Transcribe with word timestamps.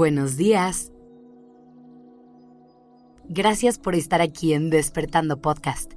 Buenos 0.00 0.38
días. 0.38 0.90
Gracias 3.28 3.78
por 3.78 3.94
estar 3.94 4.22
aquí 4.22 4.54
en 4.54 4.70
Despertando 4.70 5.42
Podcast. 5.42 5.92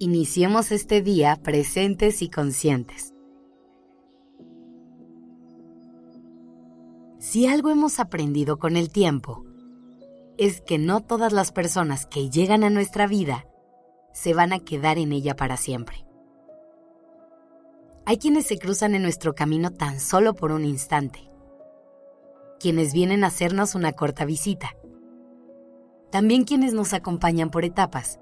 Iniciemos 0.00 0.72
este 0.72 1.02
día 1.02 1.38
presentes 1.40 2.20
y 2.20 2.28
conscientes. 2.30 3.14
Si 7.20 7.46
algo 7.46 7.70
hemos 7.70 8.00
aprendido 8.00 8.58
con 8.58 8.76
el 8.76 8.90
tiempo, 8.90 9.44
es 10.38 10.62
que 10.62 10.78
no 10.78 10.98
todas 10.98 11.32
las 11.32 11.52
personas 11.52 12.06
que 12.06 12.28
llegan 12.28 12.64
a 12.64 12.70
nuestra 12.70 13.06
vida 13.06 13.46
se 14.12 14.34
van 14.34 14.52
a 14.52 14.58
quedar 14.58 14.98
en 14.98 15.12
ella 15.12 15.36
para 15.36 15.56
siempre. 15.56 16.04
Hay 18.04 18.16
quienes 18.16 18.46
se 18.46 18.58
cruzan 18.58 18.96
en 18.96 19.02
nuestro 19.02 19.36
camino 19.36 19.70
tan 19.70 20.00
solo 20.00 20.34
por 20.34 20.50
un 20.50 20.64
instante 20.64 21.31
quienes 22.62 22.92
vienen 22.92 23.24
a 23.24 23.26
hacernos 23.26 23.74
una 23.74 23.92
corta 23.92 24.24
visita. 24.24 24.76
También 26.12 26.44
quienes 26.44 26.74
nos 26.74 26.92
acompañan 26.92 27.50
por 27.50 27.64
etapas 27.64 28.20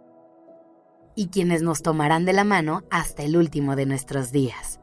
y 1.14 1.28
quienes 1.28 1.60
nos 1.60 1.82
tomarán 1.82 2.24
de 2.24 2.32
la 2.32 2.44
mano 2.44 2.82
hasta 2.90 3.22
el 3.22 3.36
último 3.36 3.76
de 3.76 3.84
nuestros 3.84 4.32
días. 4.32 4.80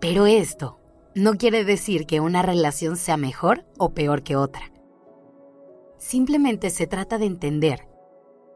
Pero 0.00 0.26
esto 0.26 0.78
no 1.16 1.34
quiere 1.34 1.64
decir 1.64 2.06
que 2.06 2.20
una 2.20 2.42
relación 2.42 2.96
sea 2.96 3.16
mejor 3.16 3.66
o 3.76 3.92
peor 3.92 4.22
que 4.22 4.36
otra. 4.36 4.70
Simplemente 5.98 6.70
se 6.70 6.86
trata 6.86 7.18
de 7.18 7.26
entender 7.26 7.88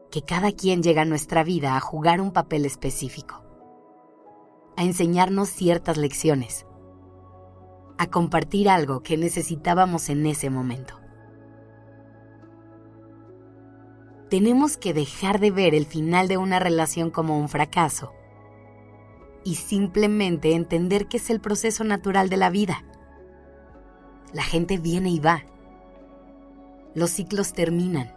que 0.09 0.21
cada 0.21 0.53
quien 0.53 0.83
llega 0.83 1.01
a 1.01 1.05
nuestra 1.05 1.43
vida 1.43 1.75
a 1.75 1.81
jugar 1.81 2.21
un 2.21 2.31
papel 2.31 2.63
específico, 2.63 3.43
a 4.77 4.83
enseñarnos 4.83 5.49
ciertas 5.49 5.97
lecciones 5.97 6.65
a 8.01 8.07
compartir 8.07 8.67
algo 8.67 9.03
que 9.03 9.15
necesitábamos 9.15 10.09
en 10.09 10.25
ese 10.25 10.49
momento. 10.49 10.99
Tenemos 14.27 14.75
que 14.75 14.91
dejar 14.91 15.39
de 15.39 15.51
ver 15.51 15.75
el 15.75 15.85
final 15.85 16.27
de 16.27 16.37
una 16.37 16.57
relación 16.57 17.11
como 17.11 17.37
un 17.37 17.47
fracaso 17.47 18.11
y 19.43 19.53
simplemente 19.53 20.55
entender 20.55 21.05
que 21.05 21.17
es 21.17 21.29
el 21.29 21.41
proceso 21.41 21.83
natural 21.83 22.29
de 22.29 22.37
la 22.37 22.49
vida. 22.49 22.83
La 24.33 24.41
gente 24.41 24.79
viene 24.79 25.11
y 25.11 25.19
va. 25.19 25.43
Los 26.95 27.11
ciclos 27.11 27.53
terminan. 27.53 28.15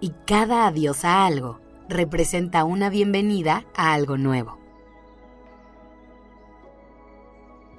Y 0.00 0.12
cada 0.24 0.68
adiós 0.68 1.04
a 1.04 1.26
algo 1.26 1.58
representa 1.88 2.62
una 2.62 2.90
bienvenida 2.90 3.66
a 3.74 3.92
algo 3.92 4.16
nuevo. 4.16 4.65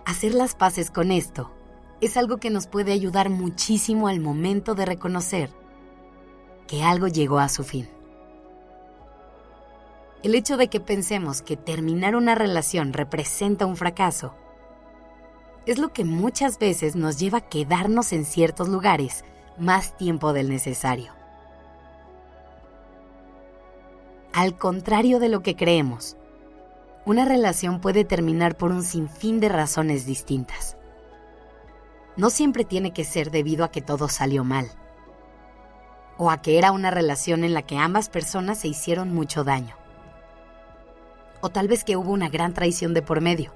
Hacer 0.08 0.34
las 0.34 0.56
paces 0.56 0.90
con 0.90 1.12
esto 1.12 1.52
es 2.00 2.16
algo 2.16 2.38
que 2.38 2.50
nos 2.50 2.66
puede 2.66 2.94
ayudar 2.94 3.30
muchísimo 3.30 4.08
al 4.08 4.22
momento 4.22 4.74
de 4.74 4.86
reconocer 4.86 5.50
que 6.66 6.82
algo 6.82 7.10
llegó 7.10 7.40
a 7.40 7.50
su 7.50 7.66
fin. 7.66 7.90
El 10.24 10.34
hecho 10.34 10.56
de 10.56 10.70
que 10.70 10.80
pensemos 10.80 11.42
que 11.42 11.58
terminar 11.58 12.16
una 12.16 12.36
relación 12.36 12.94
representa 12.94 13.66
un 13.66 13.76
fracaso 13.76 14.34
es 15.66 15.78
lo 15.78 15.92
que 15.92 16.06
muchas 16.06 16.58
veces 16.58 16.96
nos 16.96 17.20
lleva 17.20 17.40
a 17.40 17.50
quedarnos 17.50 18.14
en 18.14 18.24
ciertos 18.24 18.70
lugares 18.70 19.26
más 19.60 19.98
tiempo 19.98 20.32
del 20.32 20.48
necesario. 20.48 21.12
Al 24.32 24.58
contrario 24.58 25.20
de 25.20 25.28
lo 25.28 25.44
que 25.44 25.58
creemos, 25.58 26.16
una 27.08 27.24
relación 27.24 27.80
puede 27.80 28.04
terminar 28.04 28.58
por 28.58 28.74
un 28.74 28.84
sinfín 28.84 29.40
de 29.40 29.48
razones 29.48 30.06
distintas. 30.06 30.76
No 32.18 32.30
siempre 32.30 32.66
tiene 32.66 32.92
que 32.92 33.06
ser 33.06 33.32
debido 33.32 33.64
a 33.64 33.72
que 33.72 33.82
todo 33.82 34.10
salió 34.10 34.44
mal, 34.44 34.68
o 36.18 36.30
a 36.30 36.42
que 36.42 36.58
era 36.58 36.74
una 36.74 36.92
relación 36.92 37.46
en 37.46 37.54
la 37.54 37.62
que 37.62 37.78
ambas 37.78 38.10
personas 38.10 38.58
se 38.58 38.68
hicieron 38.68 39.14
mucho 39.14 39.46
daño, 39.46 39.78
o 41.40 41.48
tal 41.48 41.70
vez 41.70 41.86
que 41.86 41.96
hubo 41.96 42.12
una 42.12 42.28
gran 42.28 42.54
traición 42.54 42.94
de 42.94 43.02
por 43.02 43.22
medio. 43.22 43.54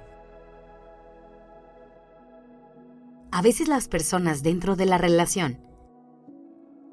A 3.32 3.42
veces 3.42 3.68
las 3.68 3.86
personas 3.86 4.42
dentro 4.42 4.76
de 4.76 4.86
la 4.86 4.96
relación 4.96 5.60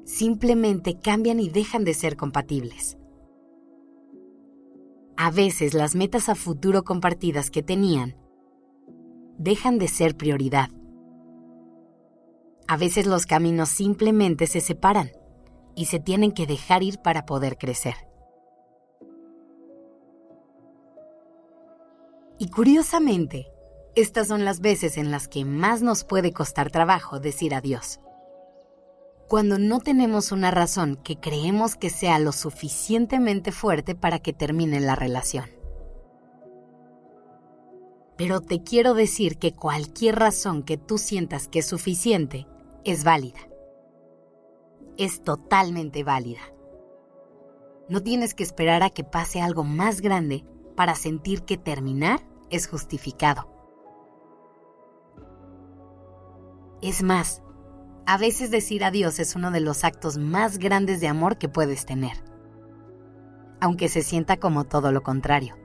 simplemente 0.03 0.99
cambian 0.99 1.39
y 1.39 1.47
dejan 1.47 1.85
de 1.85 1.93
ser 1.93 2.17
compatibles. 2.17 2.97
A 5.22 5.31
veces 5.31 5.74
las 5.74 5.96
metas 5.96 6.30
a 6.30 6.34
futuro 6.35 6.85
compartidas 6.85 7.52
que 7.52 7.62
tenían 7.62 8.16
dejan 9.38 9.78
de 9.78 9.90
ser 9.90 10.16
prioridad. 10.16 10.69
A 12.69 12.78
veces 12.78 13.06
los 13.06 13.25
caminos 13.25 13.68
simplemente 13.68 14.47
se 14.47 14.62
separan 14.62 15.12
y 15.75 15.88
se 15.88 16.00
tienen 16.00 16.31
que 16.31 16.47
dejar 16.47 16.84
ir 16.84 17.00
para 17.00 17.25
poder 17.25 17.57
crecer. 17.57 17.96
Y 22.38 22.50
curiosamente, 22.50 23.51
estas 23.97 24.30
son 24.30 24.46
las 24.46 24.62
veces 24.62 24.97
en 24.97 25.12
las 25.12 25.28
que 25.28 25.44
más 25.44 25.81
nos 25.81 26.06
puede 26.06 26.31
costar 26.31 26.72
trabajo 26.72 27.19
decir 27.19 27.53
adiós 27.53 28.00
cuando 29.29 29.59
no 29.59 29.79
tenemos 29.79 30.31
una 30.31 30.50
razón 30.50 30.95
que 30.95 31.19
creemos 31.19 31.75
que 31.75 31.91
sea 31.91 32.17
lo 32.17 32.31
suficientemente 32.31 33.51
fuerte 33.51 33.94
para 33.94 34.17
que 34.17 34.34
termine 34.34 34.79
la 34.79 34.95
relación. 34.95 35.45
Pero 38.18 38.41
te 38.41 38.63
quiero 38.63 38.95
decir 38.95 39.38
que 39.38 39.53
cualquier 39.53 40.18
razón 40.18 40.63
que 40.63 40.78
tú 40.78 40.97
sientas 40.97 41.47
que 41.47 41.59
es 41.59 41.68
suficiente 41.68 42.47
es 42.84 43.03
válida. 43.03 43.39
Es 44.97 45.22
totalmente 45.23 46.03
válida. 46.03 46.41
No 47.88 48.01
tienes 48.01 48.34
que 48.34 48.44
esperar 48.44 48.81
a 48.81 48.89
que 48.89 49.03
pase 49.03 49.41
algo 49.41 49.63
más 49.63 50.01
grande 50.01 50.44
para 50.75 50.95
sentir 50.95 51.44
que 51.44 51.57
terminar 51.57 52.19
es 52.50 52.68
justificado. 52.68 53.47
Es 56.81 57.03
más, 57.03 57.44
a 58.09 58.17
veces 58.17 58.49
decir 58.49 58.83
adiós 58.83 59.19
es 59.19 59.35
uno 59.35 59.51
de 59.51 59.59
los 59.59 59.83
actos 59.83 60.17
más 60.17 60.57
grandes 60.57 60.99
de 60.99 61.07
amor 61.07 61.37
que 61.37 61.47
puedes 61.47 61.85
tener, 61.85 62.17
aunque 63.59 63.87
se 63.87 64.01
sienta 64.01 64.37
como 64.37 64.63
todo 64.63 64.91
lo 64.91 65.03
contrario. 65.03 65.55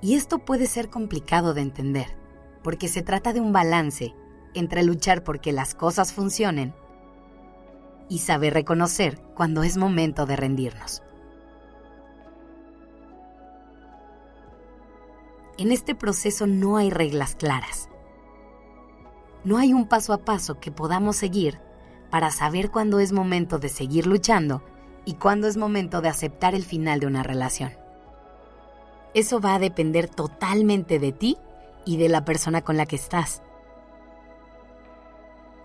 Y 0.00 0.14
esto 0.14 0.38
puede 0.38 0.66
ser 0.66 0.90
complicado 0.90 1.54
de 1.54 1.62
entender, 1.62 2.16
porque 2.62 2.86
se 2.86 3.02
trata 3.02 3.32
de 3.32 3.40
un 3.40 3.52
balance 3.52 4.14
entre 4.54 4.84
luchar 4.84 5.24
porque 5.24 5.50
las 5.50 5.74
cosas 5.74 6.12
funcionen 6.12 6.72
y 8.08 8.20
saber 8.20 8.54
reconocer 8.54 9.20
cuando 9.34 9.64
es 9.64 9.76
momento 9.76 10.24
de 10.24 10.36
rendirnos. 10.36 11.02
En 15.58 15.72
este 15.72 15.96
proceso 15.96 16.46
no 16.46 16.76
hay 16.76 16.90
reglas 16.90 17.34
claras 17.34 17.88
no 19.44 19.58
hay 19.58 19.72
un 19.72 19.86
paso 19.86 20.12
a 20.12 20.18
paso 20.18 20.60
que 20.60 20.70
podamos 20.70 21.16
seguir 21.16 21.58
para 22.10 22.30
saber 22.30 22.70
cuándo 22.70 23.00
es 23.00 23.12
momento 23.12 23.58
de 23.58 23.68
seguir 23.68 24.06
luchando 24.06 24.62
y 25.04 25.14
cuándo 25.14 25.48
es 25.48 25.56
momento 25.56 26.00
de 26.00 26.08
aceptar 26.08 26.54
el 26.54 26.64
final 26.64 27.00
de 27.00 27.06
una 27.06 27.22
relación. 27.22 27.72
Eso 29.14 29.40
va 29.40 29.54
a 29.54 29.58
depender 29.58 30.08
totalmente 30.08 30.98
de 30.98 31.12
ti 31.12 31.38
y 31.84 31.96
de 31.96 32.08
la 32.08 32.24
persona 32.24 32.62
con 32.62 32.76
la 32.76 32.86
que 32.86 32.96
estás. 32.96 33.42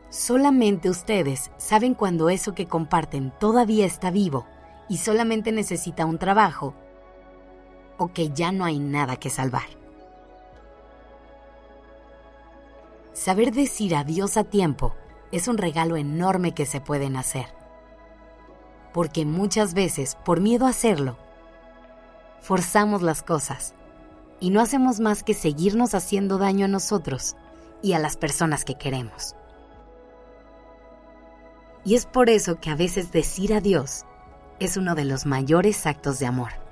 Solamente 0.10 0.90
ustedes 0.90 1.52
saben 1.58 1.94
cuando 1.94 2.30
eso 2.30 2.56
que 2.56 2.66
comparten 2.66 3.32
todavía 3.40 3.86
está 3.86 4.10
vivo 4.10 4.46
y 4.90 4.98
solamente 4.98 5.52
necesita 5.52 6.06
un 6.06 6.18
trabajo 6.18 6.74
o 7.98 8.14
que 8.14 8.30
ya 8.30 8.52
no 8.52 8.66
hay 8.66 8.80
nada 8.80 9.18
que 9.18 9.30
salvar. 9.30 9.87
Saber 13.18 13.52
decir 13.52 13.96
adiós 13.96 14.38
a 14.38 14.44
tiempo 14.44 14.94
es 15.32 15.48
un 15.48 15.58
regalo 15.58 15.98
enorme 15.98 16.54
que 16.54 16.68
se 16.68 16.82
pueden 16.82 17.16
hacer. 17.16 17.48
Porque 18.94 19.26
muchas 19.26 19.74
veces, 19.74 20.16
por 20.24 20.40
miedo 20.40 20.68
a 20.68 20.70
hacerlo, 20.70 21.18
forzamos 22.42 23.02
las 23.02 23.24
cosas 23.24 23.74
y 24.40 24.52
no 24.52 24.62
hacemos 24.62 25.00
más 25.00 25.24
que 25.24 25.34
seguirnos 25.34 25.96
haciendo 25.96 26.38
daño 26.38 26.66
a 26.66 26.68
nosotros 26.68 27.36
y 27.82 27.94
a 27.94 28.00
las 28.00 28.18
personas 28.18 28.64
que 28.64 28.76
queremos. 28.76 29.36
Y 31.84 31.96
es 31.96 32.06
por 32.06 32.30
eso 32.30 32.60
que 32.60 32.70
a 32.70 32.76
veces 32.76 33.12
decir 33.12 33.52
adiós 33.52 34.06
es 34.60 34.78
uno 34.78 34.94
de 34.94 35.06
los 35.06 35.26
mayores 35.26 35.88
actos 35.88 36.20
de 36.20 36.28
amor. 36.28 36.67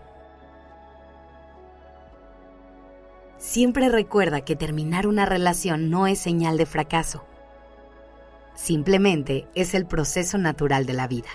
Siempre 3.55 3.87
recuerda 3.87 4.41
que 4.41 4.57
terminar 4.57 5.07
una 5.07 5.25
relación 5.25 5.89
no 5.89 6.07
es 6.07 6.19
señal 6.19 6.57
de 6.57 6.65
fracaso. 6.65 7.23
Simplemente 8.53 9.47
es 9.55 9.73
el 9.73 9.85
proceso 9.85 10.37
natural 10.37 10.85
de 10.85 10.91
la 10.91 11.07
vida. 11.07 11.29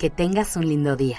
Que 0.00 0.10
tengas 0.10 0.56
un 0.56 0.66
lindo 0.66 0.96
día. 0.96 1.18